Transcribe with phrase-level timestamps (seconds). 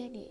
[0.00, 0.29] jadi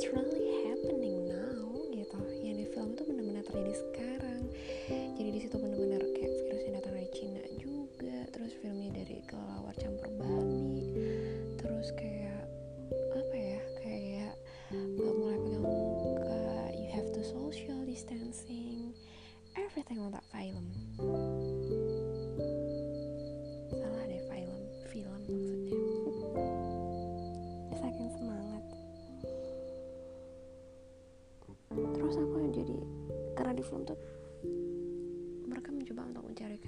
[0.00, 0.39] di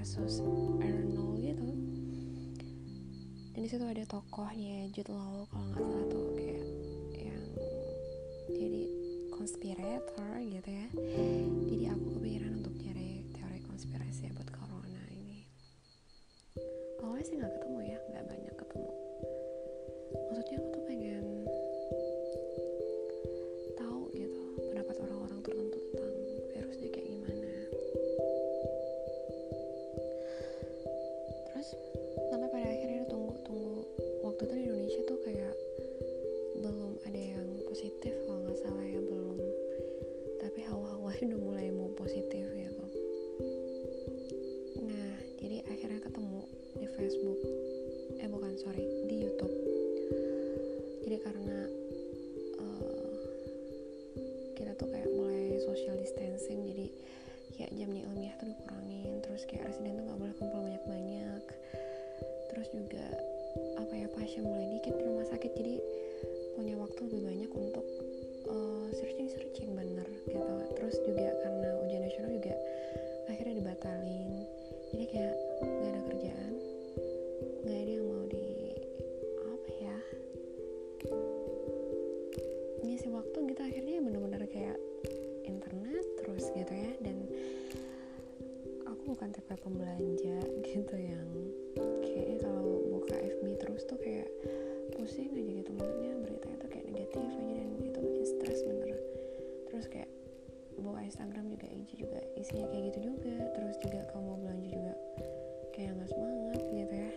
[0.00, 0.40] kasus
[0.80, 1.68] Arnold gitu.
[3.52, 6.64] Dan di situ ada tokohnya Jude Law kalau nggak salah tuh kayak
[7.20, 7.44] yang
[8.56, 8.82] jadi
[9.36, 10.88] konspirator gitu ya.
[11.68, 14.48] Jadi aku kepikiran untuk cari teori konspirasi buat
[58.20, 61.42] ya tuh dikurangin terus kayak residen tuh nggak boleh kumpul banyak banyak
[62.52, 63.06] terus juga
[63.80, 65.74] apa ya pasien mulai dikit di rumah sakit jadi
[66.60, 67.86] punya waktu lebih banyak untuk
[68.44, 70.54] eh, uh, searching searching bener gitu.
[70.76, 72.54] Terus juga karena ujian nasional juga
[73.32, 74.44] akhirnya dibatalin.
[74.92, 75.34] Jadi kayak
[90.70, 91.26] gitu yang
[92.06, 94.30] kayaknya kalau buka FB terus tuh kayak
[94.94, 95.70] pusing aja gitu.
[95.74, 98.98] Maksudnya beritanya tuh kayak negatif aja dan itu bikin stres bener.
[99.66, 100.10] Terus kayak
[100.78, 103.34] buka Instagram juga IG juga isinya kayak gitu juga.
[103.58, 104.94] Terus juga kalau mau belanja juga
[105.74, 107.10] kayak nggak semangat gitu ya.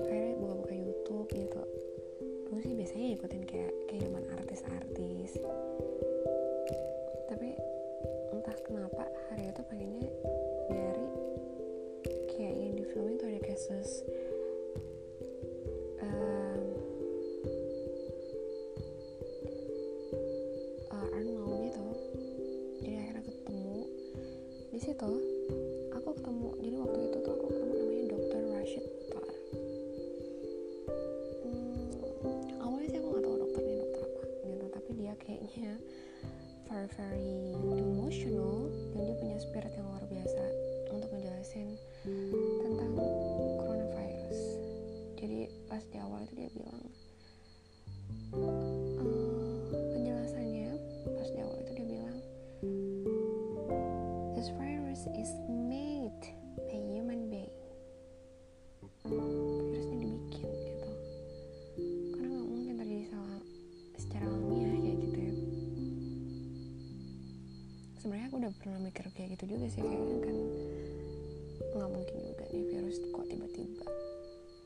[0.00, 1.62] Akhirnya buka-buka YouTube gitu.
[2.48, 5.36] Gue sih biasanya ikutin kayak kehidupan artis-artis.
[7.28, 7.48] Tapi
[8.32, 10.08] entah kenapa hari itu pengennya
[13.62, 14.19] situ
[68.00, 70.36] sebenarnya aku udah pernah mikir kayak gitu juga sih kayaknya kan
[71.76, 73.86] nggak mungkin juga nih virus kok tiba-tiba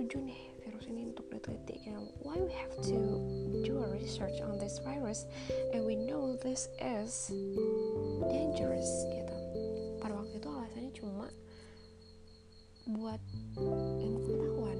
[0.00, 3.20] setuju nih virus ini untuk diteliti kayak why we have to
[3.68, 5.28] do a research on this virus
[5.76, 7.28] and we know this is
[8.32, 9.36] dangerous gitu.
[10.00, 11.28] Pada waktu itu alasannya cuma
[12.96, 13.20] buat
[13.60, 14.78] ilmu pengetahuan.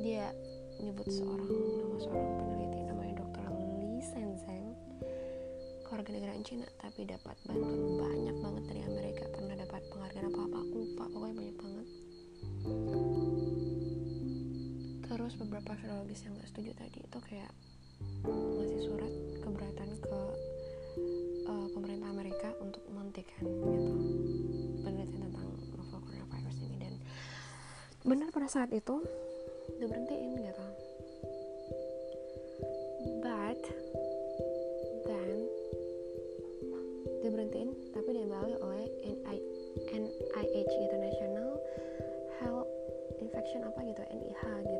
[0.00, 0.32] Dia
[0.80, 1.44] nyebut seorang
[1.76, 3.52] nama seorang peneliti namanya Dr.
[3.52, 4.72] Li Shenzhen
[5.84, 9.28] keluarga negaraan Cina tapi dapat bantuan banyak banget dari Amerika.
[9.28, 11.88] Pernah dapat penghargaan apa apa aku lupa pokoknya banyak banget
[15.30, 17.54] terus beberapa filologis yang gak setuju tadi itu kayak
[18.26, 20.20] ngasih surat keberatan ke
[21.46, 23.94] uh, pemerintah Amerika untuk menghentikan gitu
[24.82, 25.46] penelitian tentang
[25.78, 26.76] novel coronavirus ini.
[26.82, 26.94] Dan
[28.02, 29.06] benar pada saat itu
[29.78, 30.66] diberhentiin gitu.
[33.22, 33.62] But
[35.06, 35.46] then
[37.22, 38.82] diberhentiin tapi diambil oleh
[39.94, 41.54] NIH International
[42.42, 42.66] Health
[43.22, 44.79] Infection apa gitu NIH gitu.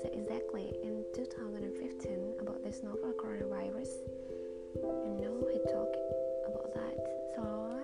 [0.00, 3.88] is exactly in 2015 about this novel coronavirus.
[4.82, 5.96] And know he talked
[6.46, 6.96] about that.
[7.34, 7.82] So